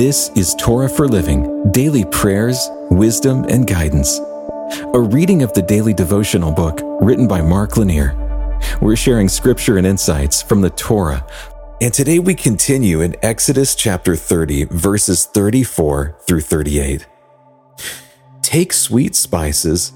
[0.00, 4.18] This is Torah for Living Daily Prayers, Wisdom, and Guidance.
[4.94, 8.16] A reading of the daily devotional book written by Mark Lanier.
[8.80, 11.26] We're sharing scripture and insights from the Torah.
[11.82, 17.06] And today we continue in Exodus chapter 30, verses 34 through 38.
[18.40, 19.92] Take sweet spices,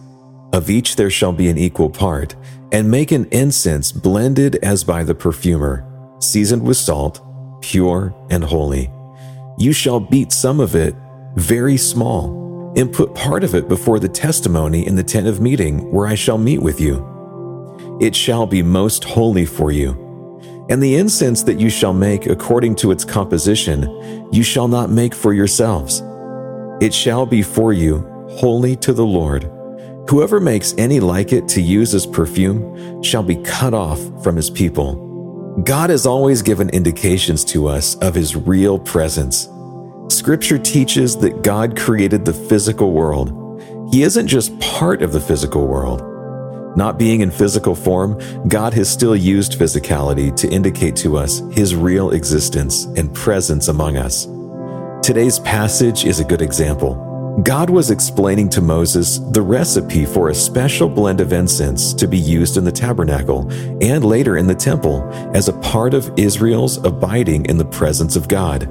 [0.52, 2.36] of each there shall be an equal part,
[2.72, 5.82] and make an incense blended as by the perfumer,
[6.20, 7.22] seasoned with salt,
[7.62, 8.90] pure and holy.
[9.58, 10.94] You shall beat some of it
[11.36, 15.90] very small, and put part of it before the testimony in the tent of meeting,
[15.92, 17.98] where I shall meet with you.
[18.00, 20.00] It shall be most holy for you.
[20.70, 25.14] And the incense that you shall make according to its composition, you shall not make
[25.14, 26.02] for yourselves.
[26.80, 29.50] It shall be for you holy to the Lord.
[30.08, 34.50] Whoever makes any like it to use as perfume shall be cut off from his
[34.50, 35.13] people.
[35.62, 39.48] God has always given indications to us of his real presence.
[40.08, 43.62] Scripture teaches that God created the physical world.
[43.92, 46.02] He isn't just part of the physical world.
[46.76, 51.76] Not being in physical form, God has still used physicality to indicate to us his
[51.76, 54.26] real existence and presence among us.
[55.06, 57.03] Today's passage is a good example.
[57.42, 62.16] God was explaining to Moses the recipe for a special blend of incense to be
[62.16, 63.50] used in the tabernacle
[63.82, 65.02] and later in the temple
[65.34, 68.68] as a part of Israel's abiding in the presence of God.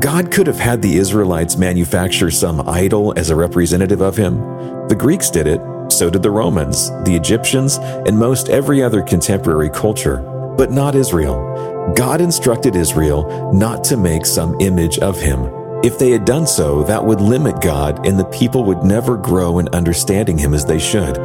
[0.00, 4.38] God could have had the Israelites manufacture some idol as a representative of him.
[4.86, 5.60] The Greeks did it,
[5.90, 10.18] so did the Romans, the Egyptians, and most every other contemporary culture,
[10.56, 11.92] but not Israel.
[11.96, 15.59] God instructed Israel not to make some image of him.
[15.82, 19.60] If they had done so, that would limit God and the people would never grow
[19.60, 21.16] in understanding Him as they should.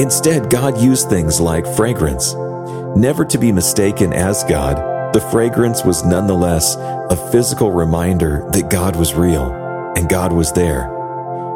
[0.00, 2.34] Instead, God used things like fragrance.
[2.96, 8.96] Never to be mistaken as God, the fragrance was nonetheless a physical reminder that God
[8.96, 9.52] was real
[9.96, 10.90] and God was there.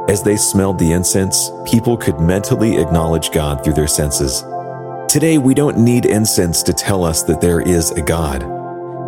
[0.08, 4.45] As they smelled the incense, people could mentally acknowledge God through their senses.
[5.08, 8.45] Today, we don't need incense to tell us that there is a God.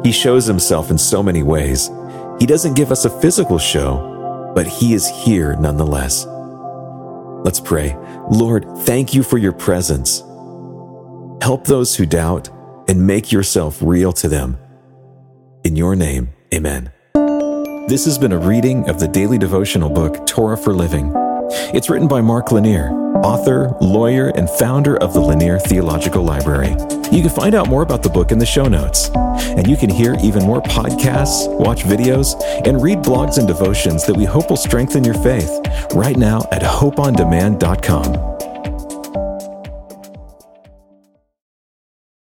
[0.04, 1.91] He shows himself in so many ways.
[2.38, 6.26] He doesn't give us a physical show, but He is here nonetheless.
[7.44, 7.97] Let's pray.
[8.30, 10.20] Lord, thank you for your presence.
[11.42, 12.50] Help those who doubt
[12.88, 14.58] and make yourself real to them.
[15.64, 16.92] In your name, amen.
[17.88, 21.12] This has been a reading of the daily devotional book, Torah for Living.
[21.72, 26.71] It's written by Mark Lanier, author, lawyer, and founder of the Lanier Theological Library.
[27.12, 29.10] You can find out more about the book in the show notes.
[29.10, 32.34] And you can hear even more podcasts, watch videos,
[32.66, 35.50] and read blogs and devotions that we hope will strengthen your faith
[35.94, 38.35] right now at hopeondemand.com.